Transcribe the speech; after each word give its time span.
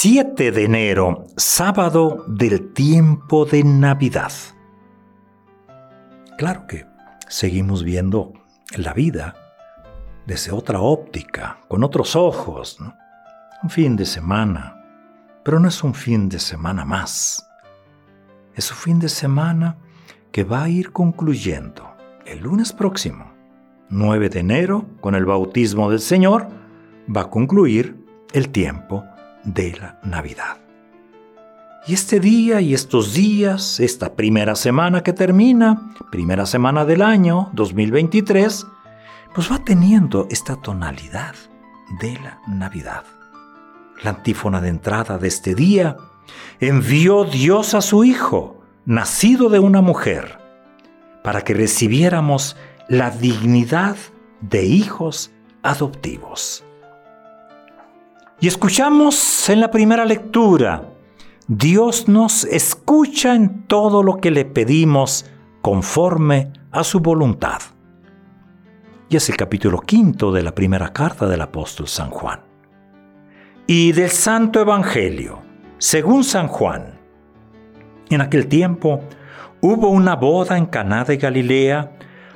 7 0.00 0.52
de 0.52 0.64
enero, 0.64 1.26
sábado 1.36 2.24
del 2.28 2.72
tiempo 2.72 3.44
de 3.44 3.64
Navidad. 3.64 4.30
Claro 6.36 6.68
que 6.68 6.86
seguimos 7.26 7.82
viendo 7.82 8.32
la 8.76 8.94
vida 8.94 9.34
desde 10.24 10.52
otra 10.52 10.80
óptica, 10.80 11.58
con 11.66 11.82
otros 11.82 12.14
ojos. 12.14 12.78
Un 13.64 13.70
fin 13.70 13.96
de 13.96 14.06
semana, 14.06 14.84
pero 15.42 15.58
no 15.58 15.66
es 15.66 15.82
un 15.82 15.94
fin 15.94 16.28
de 16.28 16.38
semana 16.38 16.84
más. 16.84 17.50
Es 18.54 18.70
un 18.70 18.76
fin 18.76 19.00
de 19.00 19.08
semana 19.08 19.78
que 20.30 20.44
va 20.44 20.62
a 20.62 20.68
ir 20.68 20.92
concluyendo 20.92 21.90
el 22.24 22.38
lunes 22.38 22.72
próximo, 22.72 23.32
9 23.88 24.28
de 24.28 24.38
enero, 24.38 24.86
con 25.00 25.16
el 25.16 25.24
bautismo 25.24 25.90
del 25.90 25.98
Señor, 25.98 26.46
va 27.10 27.22
a 27.22 27.30
concluir 27.30 28.06
el 28.32 28.50
tiempo 28.50 29.02
de 29.02 29.17
la 29.44 29.98
Navidad. 30.02 30.58
Y 31.86 31.94
este 31.94 32.20
día 32.20 32.60
y 32.60 32.74
estos 32.74 33.14
días, 33.14 33.80
esta 33.80 34.14
primera 34.14 34.54
semana 34.54 35.02
que 35.02 35.12
termina, 35.12 35.94
primera 36.10 36.44
semana 36.44 36.84
del 36.84 37.02
año 37.02 37.50
2023, 37.54 38.66
pues 39.34 39.50
va 39.50 39.58
teniendo 39.64 40.26
esta 40.30 40.56
tonalidad 40.56 41.34
de 42.00 42.14
la 42.14 42.40
Navidad. 42.46 43.04
La 44.02 44.10
antífona 44.10 44.60
de 44.60 44.68
entrada 44.68 45.18
de 45.18 45.28
este 45.28 45.54
día, 45.54 45.96
envió 46.60 47.24
Dios 47.24 47.74
a 47.74 47.80
su 47.80 48.04
Hijo, 48.04 48.60
nacido 48.84 49.48
de 49.48 49.58
una 49.58 49.80
mujer, 49.80 50.38
para 51.24 51.42
que 51.42 51.54
recibiéramos 51.54 52.56
la 52.88 53.10
dignidad 53.10 53.96
de 54.40 54.64
hijos 54.64 55.30
adoptivos. 55.62 56.64
Y 58.40 58.46
escuchamos 58.46 59.48
en 59.48 59.60
la 59.60 59.68
primera 59.68 60.04
lectura, 60.04 60.92
Dios 61.48 62.06
nos 62.06 62.44
escucha 62.44 63.34
en 63.34 63.66
todo 63.66 64.04
lo 64.04 64.18
que 64.18 64.30
le 64.30 64.44
pedimos 64.44 65.26
conforme 65.60 66.52
a 66.70 66.84
su 66.84 67.00
voluntad. 67.00 67.58
Y 69.08 69.16
es 69.16 69.28
el 69.28 69.36
capítulo 69.36 69.80
quinto 69.80 70.30
de 70.30 70.44
la 70.44 70.54
primera 70.54 70.92
carta 70.92 71.26
del 71.26 71.40
apóstol 71.40 71.88
San 71.88 72.10
Juan. 72.10 72.40
Y 73.66 73.90
del 73.90 74.10
Santo 74.10 74.60
Evangelio, 74.60 75.40
según 75.78 76.22
San 76.22 76.46
Juan. 76.46 76.96
En 78.08 78.20
aquel 78.20 78.46
tiempo 78.46 79.00
hubo 79.60 79.88
una 79.88 80.14
boda 80.14 80.56
en 80.56 80.66
Caná 80.66 81.02
de 81.04 81.16
Galilea 81.16 81.90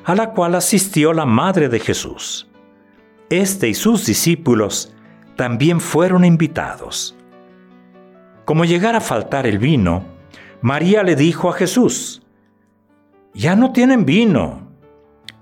a 0.05 0.15
la 0.17 0.31
cual 0.31 0.57
asistió 0.57 1.13
la 1.13 1.27
madre 1.27 1.69
de 1.69 1.79
Jesús. 1.79 2.51
Este 3.31 3.69
y 3.69 3.75
sus 3.75 4.05
discípulos 4.05 4.93
también 5.37 5.81
fueron 5.81 6.25
invitados. 6.25 7.17
Como 8.45 8.65
llegara 8.65 8.99
a 8.99 9.03
faltar 9.03 9.47
el 9.47 9.59
vino, 9.59 10.05
María 10.61 11.03
le 11.03 11.17
dijo 11.17 11.49
a 11.49 11.55
Jesús, 11.55 12.23
Ya 13.35 13.57
no 13.57 13.73
tienen 13.73 14.05
vino. 14.05 14.69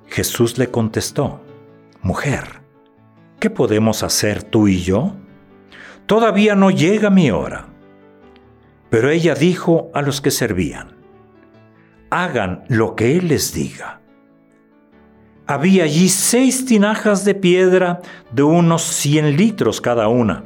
Jesús 0.07 0.59
le 0.59 0.71
contestó, 0.71 1.41
Mujer, 2.03 2.63
¿qué 3.39 3.51
podemos 3.51 4.03
hacer 4.03 4.43
tú 4.43 4.69
y 4.69 4.81
yo? 4.81 5.15
Todavía 6.07 6.55
no 6.55 6.71
llega 6.71 7.11
mi 7.11 7.31
hora. 7.31 7.67
Pero 8.91 9.11
ella 9.11 9.35
dijo 9.35 9.91
a 9.95 10.03
los 10.03 10.21
que 10.21 10.31
servían, 10.31 10.97
Hagan 12.11 12.65
lo 12.69 12.97
que 12.97 13.17
Él 13.17 13.29
les 13.29 13.55
diga. 13.55 14.00
Había 15.51 15.83
allí 15.83 16.09
seis 16.09 16.65
tinajas 16.65 17.25
de 17.25 17.35
piedra 17.35 18.03
de 18.31 18.45
unos 18.45 18.83
cien 18.83 19.37
litros 19.37 19.81
cada 19.81 20.07
una, 20.07 20.45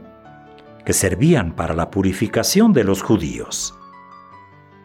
que 0.86 0.94
servían 0.94 1.52
para 1.52 1.74
la 1.74 1.90
purificación 1.90 2.72
de 2.72 2.84
los 2.84 3.02
judíos. 3.02 3.78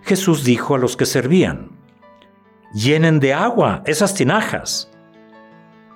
Jesús 0.01 0.43
dijo 0.43 0.75
a 0.75 0.77
los 0.77 0.97
que 0.97 1.05
servían, 1.05 1.69
llenen 2.73 3.21
de 3.21 3.33
agua 3.33 3.81
esas 3.85 4.13
tinajas. 4.13 4.91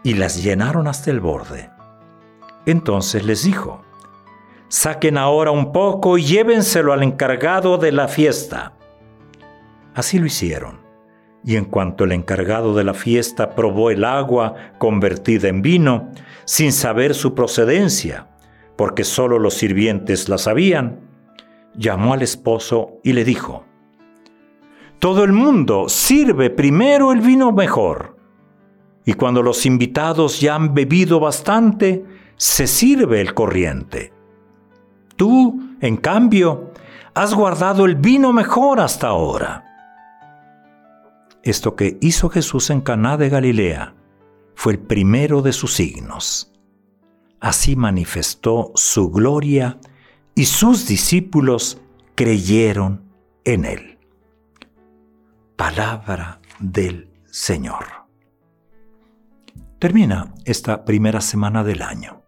Y 0.05 0.13
las 0.13 0.41
llenaron 0.41 0.87
hasta 0.87 1.11
el 1.11 1.19
borde. 1.19 1.69
Entonces 2.65 3.25
les 3.25 3.43
dijo, 3.43 3.83
saquen 4.69 5.17
ahora 5.17 5.51
un 5.51 5.73
poco 5.73 6.17
y 6.17 6.23
llévenselo 6.23 6.93
al 6.93 7.03
encargado 7.03 7.77
de 7.77 7.91
la 7.91 8.07
fiesta. 8.07 8.71
Así 9.93 10.17
lo 10.17 10.25
hicieron 10.25 10.82
y 11.45 11.57
en 11.57 11.65
cuanto 11.65 12.05
el 12.05 12.13
encargado 12.13 12.73
de 12.73 12.83
la 12.83 12.93
fiesta 12.93 13.55
probó 13.55 13.91
el 13.91 14.03
agua 14.03 14.55
convertida 14.77 15.49
en 15.49 15.61
vino, 15.61 16.11
sin 16.45 16.71
saber 16.71 17.13
su 17.13 17.35
procedencia, 17.35 18.27
porque 18.77 19.03
sólo 19.03 19.39
los 19.39 19.55
sirvientes 19.55 20.29
la 20.29 20.37
sabían, 20.37 20.99
llamó 21.75 22.13
al 22.13 22.21
esposo 22.21 22.99
y 23.03 23.13
le 23.13 23.25
dijo, 23.25 23.65
Todo 24.99 25.23
el 25.23 25.33
mundo 25.33 25.89
sirve 25.89 26.49
primero 26.49 27.11
el 27.11 27.19
vino 27.19 27.51
mejor, 27.51 28.17
y 29.05 29.13
cuando 29.13 29.43
los 29.43 29.65
invitados 29.65 30.39
ya 30.39 30.55
han 30.55 30.73
bebido 30.73 31.19
bastante, 31.19 32.05
se 32.37 32.67
sirve 32.67 33.19
el 33.19 33.33
corriente. 33.33 34.13
Tú, 35.17 35.61
en 35.81 35.97
cambio, 35.97 36.71
has 37.13 37.33
guardado 37.33 37.85
el 37.85 37.95
vino 37.95 38.31
mejor 38.31 38.79
hasta 38.79 39.07
ahora. 39.07 39.72
Esto 41.43 41.75
que 41.75 41.97
hizo 41.99 42.29
Jesús 42.29 42.69
en 42.69 42.79
Caná 42.79 43.17
de 43.17 43.27
Galilea 43.27 43.95
fue 44.55 44.73
el 44.73 44.79
primero 44.79 45.41
de 45.41 45.51
sus 45.51 45.73
signos. 45.73 46.53
Así 47.41 47.75
manifestó 47.75 48.71
su 48.75 49.11
gloria 49.11 49.77
y 50.35 50.45
sus 50.45 50.87
discípulos 50.87 51.81
creyeron 52.15 53.11
en 53.43 53.65
él. 53.65 53.99
Palabra 55.57 56.39
del 56.59 57.09
Señor. 57.25 57.85
Termina 59.79 60.33
esta 60.45 60.85
primera 60.85 61.19
semana 61.19 61.65
del 61.65 61.81
año. 61.81 62.21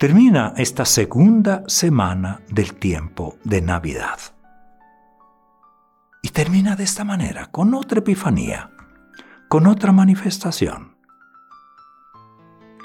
Termina 0.00 0.52
esta 0.56 0.84
segunda 0.84 1.62
semana 1.68 2.40
del 2.50 2.74
tiempo 2.74 3.36
de 3.44 3.62
Navidad. 3.62 4.18
Y 6.22 6.28
termina 6.28 6.76
de 6.76 6.84
esta 6.84 7.02
manera, 7.02 7.46
con 7.46 7.74
otra 7.74 7.98
epifanía, 7.98 8.70
con 9.48 9.66
otra 9.66 9.90
manifestación. 9.90 10.96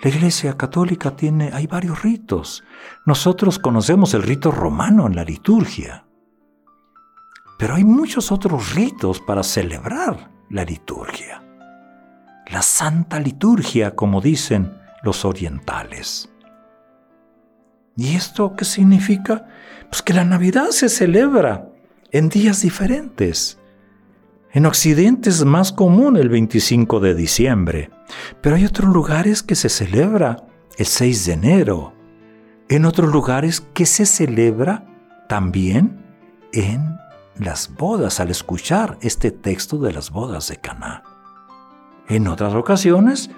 La 0.04 0.10
Iglesia 0.10 0.58
Católica 0.58 1.16
tiene, 1.16 1.52
hay 1.54 1.68
varios 1.68 2.02
ritos. 2.02 2.64
Nosotros 3.06 3.60
conocemos 3.60 4.16
el 4.16 4.24
rito 4.24 4.52
romano 4.52 5.06
en 5.06 5.16
la 5.16 5.24
liturgia. 5.24 6.06
Pero 7.60 7.76
hay 7.76 7.84
muchos 7.84 8.32
otros 8.32 8.74
ritos 8.74 9.22
para 9.22 9.44
celebrar 9.44 10.32
la 10.50 10.64
liturgia. 10.64 11.44
La 12.48 12.62
Santa 12.62 13.20
Liturgia, 13.20 13.96
como 13.96 14.22
dicen 14.22 14.80
los 15.04 15.26
orientales. 15.26 16.30
¿Y 17.96 18.16
esto 18.16 18.56
qué 18.56 18.66
significa? 18.66 19.48
Pues 19.90 20.02
que 20.02 20.14
la 20.14 20.24
Navidad 20.24 20.70
se 20.70 20.90
celebra 20.90 21.70
en 22.12 22.30
días 22.30 22.62
diferentes. 22.62 23.60
En 24.52 24.66
Occidente 24.66 25.30
es 25.30 25.44
más 25.46 25.72
común 25.72 26.18
el 26.18 26.30
25 26.30 27.00
de 27.00 27.14
diciembre, 27.14 27.90
pero 28.42 28.56
hay 28.56 28.66
otros 28.66 28.94
lugares 28.94 29.44
que 29.44 29.56
se 29.56 29.70
celebra 29.70 30.46
el 30.78 30.86
6 30.86 31.26
de 31.26 31.34
enero. 31.34 31.94
En 32.70 32.86
otros 32.86 33.12
lugares 33.12 33.62
que 33.74 33.86
se 33.86 34.06
celebra 34.06 34.86
también 35.30 36.06
en 36.54 36.98
las 37.38 37.74
bodas, 37.76 38.20
al 38.20 38.32
escuchar 38.32 38.98
este 39.02 39.32
texto 39.32 39.78
de 39.78 39.94
las 39.94 40.10
bodas 40.10 40.48
de 40.48 40.58
Caná. 40.58 41.04
En 42.08 42.28
otras 42.28 42.54
ocasiones, 42.54 43.30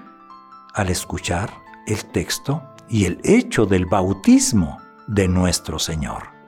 al 0.73 0.89
escuchar 0.89 1.51
el 1.87 2.05
texto 2.05 2.63
y 2.87 3.05
el 3.05 3.19
hecho 3.23 3.65
del 3.65 3.85
bautismo 3.85 4.77
de 5.07 5.27
nuestro 5.27 5.79
Señor. 5.79 6.38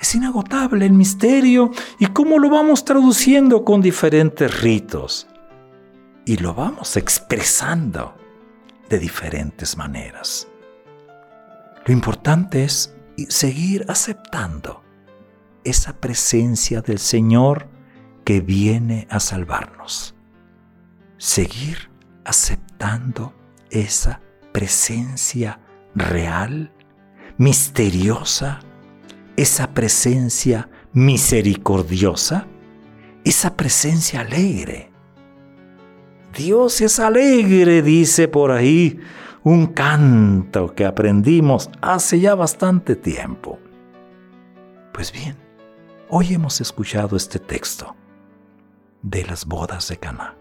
Es 0.00 0.14
inagotable 0.14 0.86
el 0.86 0.92
misterio 0.92 1.70
y 1.98 2.06
cómo 2.06 2.38
lo 2.38 2.50
vamos 2.50 2.84
traduciendo 2.84 3.64
con 3.64 3.80
diferentes 3.80 4.60
ritos. 4.60 5.26
Y 6.26 6.38
lo 6.38 6.54
vamos 6.54 6.96
expresando 6.96 8.14
de 8.88 8.98
diferentes 8.98 9.76
maneras. 9.76 10.48
Lo 11.86 11.92
importante 11.92 12.64
es 12.64 12.94
seguir 13.28 13.84
aceptando 13.88 14.82
esa 15.64 15.94
presencia 15.94 16.80
del 16.80 16.98
Señor 16.98 17.68
que 18.24 18.40
viene 18.40 19.06
a 19.10 19.20
salvarnos. 19.20 20.14
Seguir 21.18 21.90
aceptando 22.24 23.34
esa 23.70 24.20
presencia 24.52 25.60
real, 25.94 26.72
misteriosa, 27.36 28.60
esa 29.36 29.70
presencia 29.72 30.68
misericordiosa, 30.92 32.46
esa 33.24 33.56
presencia 33.56 34.20
alegre. 34.20 34.90
Dios 36.36 36.80
es 36.80 36.98
alegre, 36.98 37.82
dice 37.82 38.28
por 38.28 38.50
ahí 38.50 39.00
un 39.42 39.66
canto 39.66 40.74
que 40.74 40.84
aprendimos 40.84 41.70
hace 41.80 42.20
ya 42.20 42.34
bastante 42.34 42.96
tiempo. 42.96 43.58
Pues 44.92 45.12
bien, 45.12 45.36
hoy 46.08 46.34
hemos 46.34 46.60
escuchado 46.60 47.16
este 47.16 47.38
texto 47.38 47.94
de 49.02 49.24
las 49.24 49.44
bodas 49.44 49.88
de 49.88 49.96
Caná. 49.98 50.34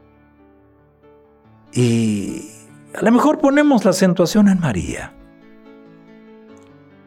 Y 1.74 2.50
a 2.96 3.02
lo 3.02 3.12
mejor 3.12 3.40
ponemos 3.40 3.84
la 3.84 3.92
acentuación 3.92 4.48
en 4.48 4.60
María, 4.60 5.14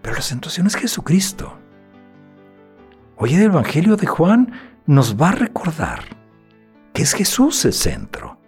pero 0.02 0.14
la 0.14 0.20
acentuación 0.20 0.66
es 0.66 0.74
Jesucristo. 0.74 1.56
Hoy 3.18 3.34
el 3.34 3.44
Evangelio 3.44 3.96
de 3.96 4.06
Juan 4.06 4.52
nos 4.84 5.16
va 5.16 5.30
a 5.30 5.32
recordar 5.32 6.04
que 6.92 7.00
es 7.00 7.14
Jesús 7.14 7.64
el 7.64 7.72
centro, 7.72 8.38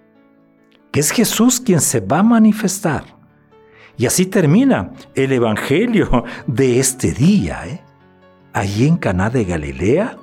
que 0.92 1.00
es 1.00 1.10
Jesús 1.10 1.58
quien 1.58 1.80
se 1.80 2.00
va 2.00 2.18
a 2.18 2.22
manifestar. 2.22 3.04
Y 3.96 4.04
así 4.04 4.26
termina 4.26 4.92
el 5.14 5.32
Evangelio 5.32 6.24
de 6.46 6.80
este 6.80 7.12
día. 7.12 7.66
¿eh? 7.66 7.82
Allí 8.52 8.86
en 8.86 8.98
Caná 8.98 9.30
de 9.30 9.46
Galilea 9.46 10.18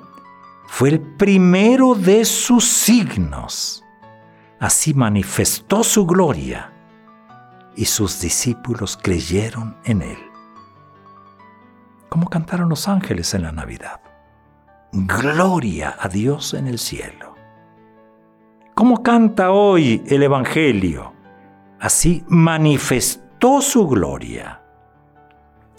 fue 0.68 0.90
el 0.90 1.00
primero 1.00 1.96
de 1.96 2.24
sus 2.24 2.68
signos. 2.68 3.82
Así 4.60 4.94
manifestó 4.94 5.82
su 5.82 6.06
gloria 6.06 6.72
y 7.74 7.86
sus 7.86 8.20
discípulos 8.20 8.96
creyeron 9.02 9.76
en 9.84 10.02
él. 10.02 10.18
Como 12.08 12.30
cantaron 12.30 12.68
los 12.68 12.86
ángeles 12.86 13.34
en 13.34 13.42
la 13.42 13.50
Navidad. 13.50 14.05
Gloria 14.92 15.96
a 15.98 16.08
Dios 16.08 16.54
en 16.54 16.66
el 16.66 16.78
cielo. 16.78 17.34
¿Cómo 18.74 19.02
canta 19.02 19.50
hoy 19.50 20.02
el 20.06 20.22
Evangelio? 20.22 21.12
Así 21.80 22.24
manifestó 22.28 23.60
su 23.60 23.86
gloria 23.86 24.62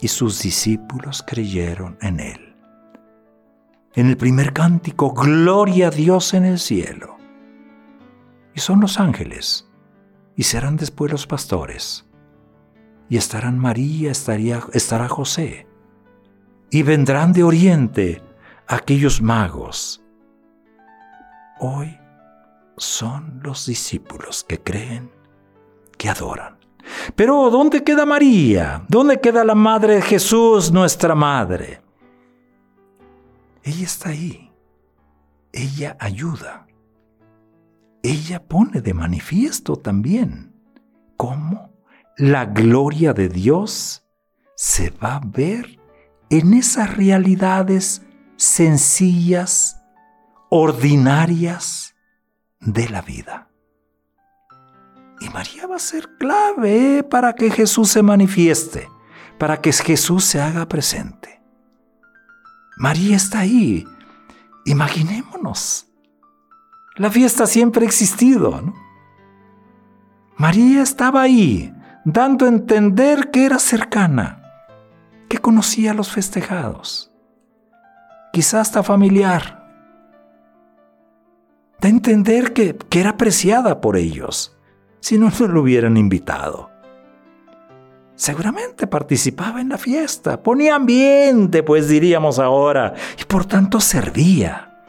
y 0.00 0.08
sus 0.08 0.42
discípulos 0.42 1.24
creyeron 1.26 1.98
en 2.00 2.20
él. 2.20 2.56
En 3.94 4.06
el 4.06 4.16
primer 4.16 4.52
cántico, 4.52 5.12
Gloria 5.12 5.88
a 5.88 5.90
Dios 5.90 6.34
en 6.34 6.44
el 6.44 6.58
cielo. 6.58 7.16
Y 8.54 8.60
son 8.60 8.80
los 8.80 9.00
ángeles, 9.00 9.68
y 10.36 10.44
serán 10.44 10.76
después 10.76 11.10
los 11.10 11.26
pastores, 11.26 12.06
y 13.08 13.16
estarán 13.16 13.58
María, 13.58 14.10
estaría, 14.10 14.60
estará 14.72 15.08
José, 15.08 15.66
y 16.70 16.82
vendrán 16.82 17.32
de 17.32 17.42
oriente 17.42 18.22
aquellos 18.68 19.20
magos. 19.20 20.02
Hoy 21.58 21.98
son 22.76 23.40
los 23.42 23.66
discípulos 23.66 24.44
que 24.44 24.62
creen, 24.62 25.10
que 25.96 26.08
adoran. 26.08 26.58
Pero 27.16 27.50
¿dónde 27.50 27.82
queda 27.82 28.06
María? 28.06 28.84
¿Dónde 28.88 29.20
queda 29.20 29.44
la 29.44 29.54
Madre 29.54 29.96
de 29.96 30.02
Jesús, 30.02 30.70
nuestra 30.70 31.14
Madre? 31.14 31.82
Ella 33.62 33.84
está 33.84 34.10
ahí. 34.10 34.52
Ella 35.52 35.96
ayuda. 35.98 36.66
Ella 38.02 38.42
pone 38.44 38.80
de 38.80 38.94
manifiesto 38.94 39.76
también 39.76 40.54
cómo 41.16 41.72
la 42.16 42.46
gloria 42.46 43.12
de 43.12 43.28
Dios 43.28 44.04
se 44.54 44.90
va 44.90 45.16
a 45.16 45.20
ver 45.24 45.78
en 46.30 46.54
esas 46.54 46.96
realidades 46.96 48.02
sencillas, 48.38 49.82
ordinarias 50.48 51.96
de 52.60 52.88
la 52.88 53.02
vida. 53.02 53.50
Y 55.20 55.28
María 55.30 55.66
va 55.66 55.76
a 55.76 55.80
ser 55.80 56.16
clave 56.18 57.02
para 57.02 57.34
que 57.34 57.50
Jesús 57.50 57.90
se 57.90 58.00
manifieste, 58.00 58.88
para 59.38 59.60
que 59.60 59.72
Jesús 59.72 60.24
se 60.24 60.40
haga 60.40 60.68
presente. 60.68 61.42
María 62.76 63.16
está 63.16 63.40
ahí. 63.40 63.84
Imaginémonos. 64.64 65.88
La 66.94 67.10
fiesta 67.10 67.46
siempre 67.46 67.84
ha 67.84 67.88
existido. 67.88 68.62
¿no? 68.62 68.74
María 70.36 70.82
estaba 70.82 71.22
ahí, 71.22 71.74
dando 72.04 72.46
a 72.46 72.50
entender 72.50 73.32
que 73.32 73.46
era 73.46 73.58
cercana, 73.58 74.42
que 75.28 75.38
conocía 75.38 75.90
a 75.90 75.94
los 75.94 76.12
festejados 76.12 77.07
quizás 78.32 78.68
hasta 78.68 78.82
familiar. 78.82 79.58
Da 81.80 81.88
a 81.88 81.90
entender 81.90 82.52
que, 82.52 82.76
que 82.76 83.00
era 83.00 83.10
apreciada 83.10 83.80
por 83.80 83.96
ellos, 83.96 84.56
si 85.00 85.18
no, 85.18 85.30
no 85.30 85.46
lo 85.46 85.62
hubieran 85.62 85.96
invitado. 85.96 86.70
Seguramente 88.16 88.88
participaba 88.88 89.60
en 89.60 89.68
la 89.68 89.78
fiesta, 89.78 90.42
ponía 90.42 90.74
ambiente, 90.74 91.62
pues 91.62 91.88
diríamos 91.88 92.40
ahora, 92.40 92.94
y 93.16 93.24
por 93.24 93.46
tanto 93.46 93.78
servía, 93.78 94.82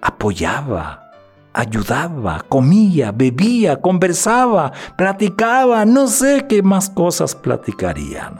apoyaba, 0.00 1.10
ayudaba, 1.52 2.42
comía, 2.48 3.12
bebía, 3.12 3.82
conversaba, 3.82 4.72
platicaba, 4.96 5.84
no 5.84 6.06
sé 6.06 6.46
qué 6.48 6.62
más 6.62 6.88
cosas 6.88 7.34
platicaría. 7.34 8.32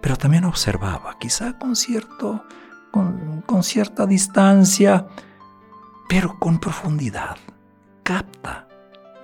Pero 0.00 0.16
también 0.16 0.44
observaba, 0.44 1.18
quizá 1.18 1.58
con, 1.58 1.76
cierto, 1.76 2.44
con, 2.90 3.62
cierta 3.62 4.06
distancia, 4.06 5.06
pero 6.08 6.38
con 6.38 6.58
profundidad. 6.58 7.36
Capta 8.02 8.66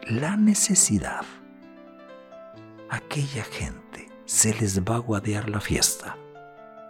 la 0.02 0.36
necesidad. 0.36 1.24
Aquella 2.90 3.44
gente 3.44 4.08
se 4.26 4.54
les 4.54 4.82
va 4.82 4.96
a 4.96 5.00
guadear 5.00 5.48
la 5.48 5.60
fiesta. 5.60 6.16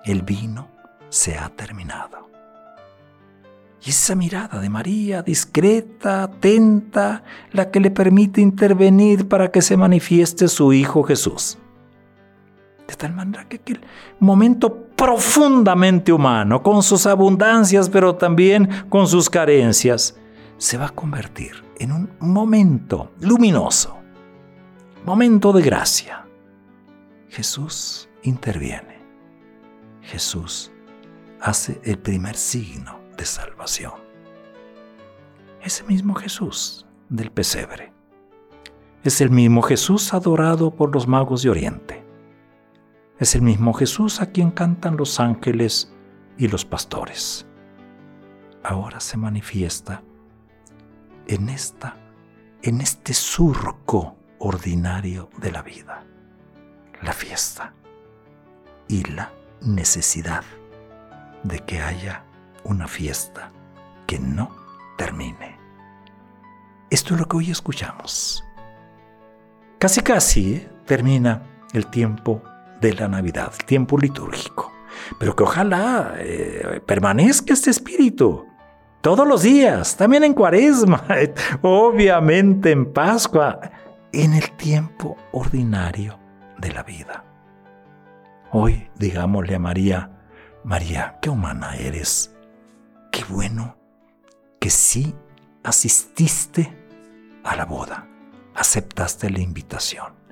El 0.05 0.23
vino 0.23 0.69
se 1.09 1.38
ha 1.38 1.49
terminado. 1.50 2.31
Y 3.85 3.90
esa 3.90 4.16
mirada 4.16 4.61
de 4.61 4.69
María, 4.69 5.23
discreta, 5.23 6.25
atenta, 6.25 7.23
la 7.52 7.71
que 7.71 7.78
le 7.78 7.93
permite 7.93 8.40
intervenir 8.40 9.28
para 9.28 9.52
que 9.52 9.62
se 9.62 9.76
manifieste 9.76 10.49
su 10.49 10.73
Hijo 10.73 11.05
Jesús. 11.05 11.59
De 12.87 12.95
tal 12.95 13.12
manera 13.14 13.49
que 13.49 13.57
aquel 13.57 13.81
momento 14.21 14.87
profundamente 14.97 16.12
humano, 16.12 16.62
con 16.62 16.83
sus 16.83 17.07
abundancias, 17.07 17.88
pero 17.88 18.14
también 18.14 18.87
con 18.88 19.07
sus 19.07 19.28
carencias, 19.28 20.16
se 20.57 20.78
va 20.78 20.87
a 20.87 20.95
convertir 20.95 21.64
en 21.78 21.93
un 21.93 22.11
momento 22.21 23.12
luminoso, 23.21 23.97
momento 25.05 25.52
de 25.52 25.62
gracia. 25.62 26.26
Jesús 27.28 28.09
interviene. 28.23 28.97
Jesús 30.00 30.71
hace 31.40 31.81
el 31.85 31.99
primer 31.99 32.37
signo 32.37 33.00
de 33.16 33.25
salvación. 33.25 33.93
Ese 35.61 35.83
mismo 35.85 36.14
Jesús 36.14 36.87
del 37.09 37.31
pesebre. 37.33 37.93
Es 39.02 39.21
el 39.21 39.31
mismo 39.31 39.62
Jesús 39.62 40.14
adorado 40.14 40.71
por 40.71 40.95
los 40.95 41.07
magos 41.07 41.43
de 41.43 41.50
Oriente 41.50 42.05
es 43.18 43.35
el 43.35 43.42
mismo 43.42 43.73
Jesús 43.73 44.20
a 44.20 44.30
quien 44.30 44.50
cantan 44.50 44.96
los 44.96 45.20
ángeles 45.20 45.92
y 46.37 46.49
los 46.49 46.64
pastores. 46.64 47.46
Ahora 48.62 49.00
se 49.00 49.16
manifiesta 49.16 50.02
en 51.26 51.49
esta 51.49 51.96
en 52.62 52.80
este 52.80 53.14
surco 53.14 54.16
ordinario 54.38 55.30
de 55.38 55.52
la 55.52 55.62
vida, 55.62 56.04
la 57.00 57.12
fiesta 57.12 57.75
y 58.88 59.04
la 59.04 59.32
necesidad 59.61 60.42
de 61.44 61.61
que 61.61 61.80
haya 61.80 62.25
una 62.64 62.88
fiesta 62.88 63.52
que 64.06 64.18
no 64.18 64.50
termine. 64.99 65.56
Esto 66.90 67.14
es 67.14 67.20
lo 67.20 67.26
que 67.26 67.37
hoy 67.37 67.50
escuchamos. 67.50 68.44
Casi 69.78 70.00
casi 70.00 70.66
termina 70.87 71.42
el 71.73 71.87
tiempo 71.87 72.42
de 72.80 72.95
la 72.95 73.09
Navidad, 73.09 73.52
tiempo 73.66 73.99
litúrgico. 73.99 74.73
Pero 75.18 75.37
que 75.37 75.42
ojalá 75.42 76.14
eh, 76.18 76.80
permanezca 76.87 77.52
este 77.52 77.71
espíritu 77.71 78.47
todos 79.00 79.26
los 79.26 79.42
días, 79.42 79.97
también 79.97 80.25
en 80.25 80.35
Cuaresma, 80.35 81.04
obviamente 81.62 82.73
en 82.73 82.92
Pascua, 82.92 83.61
en 84.12 84.35
el 84.35 84.50
tiempo 84.52 85.16
ordinario 85.33 86.18
de 86.59 86.73
la 86.73 86.83
vida. 86.83 87.25
Hoy 88.50 88.88
digámosle 88.97 89.54
a 89.54 89.59
María, 89.59 90.11
María, 90.64 91.18
qué 91.23 91.30
humana 91.30 91.76
eres. 91.76 92.35
Qué 93.12 93.23
bueno 93.28 93.76
que 94.61 94.71
sí 94.71 95.14
asististe 95.62 96.76
a 97.45 97.54
la 97.54 97.64
boda, 97.64 98.09
aceptaste 98.54 99.30
la 99.30 99.40
invitación. 99.40 100.25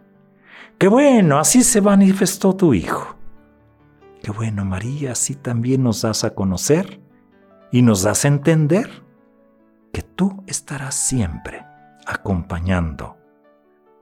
Qué 0.84 0.88
bueno, 0.88 1.38
así 1.38 1.62
se 1.62 1.80
manifestó 1.80 2.54
tu 2.54 2.74
Hijo. 2.74 3.16
Qué 4.22 4.30
bueno, 4.30 4.66
María, 4.66 5.12
así 5.12 5.34
también 5.34 5.82
nos 5.82 6.02
das 6.02 6.24
a 6.24 6.34
conocer 6.34 7.00
y 7.72 7.80
nos 7.80 8.02
das 8.02 8.26
a 8.26 8.28
entender 8.28 9.02
que 9.94 10.02
tú 10.02 10.44
estarás 10.46 10.94
siempre 10.94 11.64
acompañando 12.04 13.16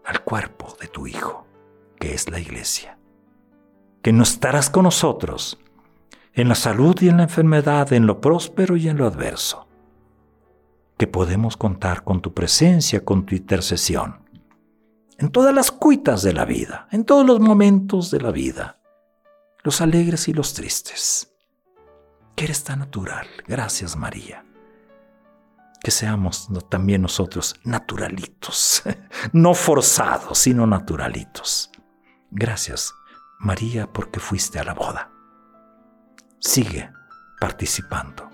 al 0.05 0.25
cuerpo 0.25 0.77
de 0.81 0.89
tu 0.89 1.07
Hijo, 1.07 1.47
que 2.01 2.15
es 2.15 2.29
la 2.29 2.41
iglesia. 2.41 2.99
Que 4.03 4.13
no 4.13 4.25
estarás 4.25 4.69
con 4.69 4.83
nosotros 4.83 5.61
en 6.35 6.49
la 6.49 6.57
salud 6.57 7.01
y 7.01 7.11
en 7.11 7.19
la 7.19 7.23
enfermedad, 7.23 7.93
en 7.93 8.09
lo 8.09 8.21
próspero 8.21 8.77
y 8.77 8.89
en 8.89 8.97
lo 8.97 9.07
adverso. 9.07 9.69
Que 10.99 11.07
podemos 11.07 11.57
contar 11.57 12.03
con 12.03 12.21
tu 12.21 12.35
presencia, 12.35 13.05
con 13.05 13.25
tu 13.25 13.37
intercesión, 13.37 14.22
en 15.23 15.31
todas 15.31 15.55
las 15.55 15.71
cuitas 15.71 16.23
de 16.23 16.33
la 16.33 16.45
vida, 16.45 16.89
en 16.91 17.05
todos 17.05 17.25
los 17.25 17.41
momentos 17.41 18.11
de 18.11 18.21
la 18.21 18.31
vida, 18.31 18.81
los 19.63 19.81
alegres 19.81 20.29
y 20.29 20.35
los 20.35 20.53
tristes. 20.53 21.33
Que 22.37 22.45
eres 22.45 22.65
tan 22.65 22.81
natural. 22.81 23.27
Gracias, 23.47 23.97
María 23.97 24.45
que 25.83 25.91
seamos 25.91 26.49
también 26.69 27.03
nosotros 27.03 27.57
naturalitos, 27.65 28.85
no 29.33 29.53
forzados, 29.55 30.39
sino 30.39 30.67
naturalitos. 30.67 31.73
Gracias, 32.31 32.95
María, 33.41 33.93
porque 33.93 34.21
fuiste 34.21 34.61
a 34.61 34.65
la 34.65 34.75
boda. 34.75 35.11
Sigue 36.39 36.91
participando 37.41 38.31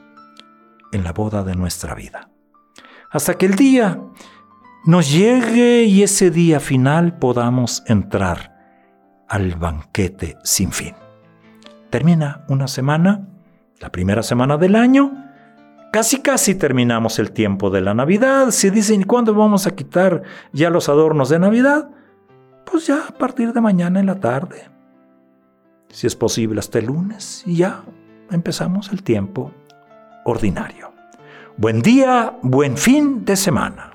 en 0.92 1.04
la 1.04 1.12
boda 1.12 1.42
de 1.42 1.54
nuestra 1.54 1.94
vida. 1.94 2.30
Hasta 3.10 3.38
que 3.38 3.46
el 3.46 3.54
día 3.54 3.98
nos 4.84 5.12
llegue 5.12 5.84
y 5.84 6.02
ese 6.02 6.30
día 6.30 6.60
final 6.60 7.18
podamos 7.18 7.82
entrar 7.86 8.56
al 9.28 9.54
banquete 9.56 10.36
sin 10.44 10.72
fin. 10.72 10.94
Termina 11.90 12.44
una 12.48 12.68
semana, 12.68 13.28
la 13.80 13.90
primera 13.90 14.22
semana 14.22 14.56
del 14.56 14.76
año, 14.76 15.28
Casi 15.90 16.20
casi 16.20 16.54
terminamos 16.54 17.18
el 17.18 17.32
tiempo 17.32 17.70
de 17.70 17.80
la 17.80 17.94
Navidad. 17.94 18.50
Si 18.50 18.68
dicen, 18.68 19.04
¿cuándo 19.04 19.34
vamos 19.34 19.66
a 19.66 19.74
quitar 19.74 20.22
ya 20.52 20.68
los 20.68 20.88
adornos 20.90 21.30
de 21.30 21.38
Navidad? 21.38 21.88
Pues 22.70 22.86
ya 22.86 23.06
a 23.08 23.12
partir 23.12 23.54
de 23.54 23.62
mañana 23.62 23.98
en 23.98 24.06
la 24.06 24.20
tarde. 24.20 24.68
Si 25.88 26.06
es 26.06 26.14
posible 26.14 26.60
hasta 26.60 26.78
el 26.78 26.86
lunes 26.86 27.42
y 27.46 27.56
ya 27.56 27.82
empezamos 28.30 28.92
el 28.92 29.02
tiempo 29.02 29.50
ordinario. 30.26 30.92
Buen 31.56 31.80
día, 31.80 32.36
buen 32.42 32.76
fin 32.76 33.24
de 33.24 33.36
semana. 33.36 33.92